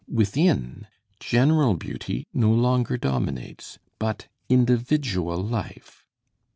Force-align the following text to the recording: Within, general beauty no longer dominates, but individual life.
Within, 0.11 0.87
general 1.19 1.75
beauty 1.75 2.25
no 2.33 2.51
longer 2.51 2.97
dominates, 2.97 3.77
but 3.99 4.27
individual 4.49 5.37
life. 5.37 6.03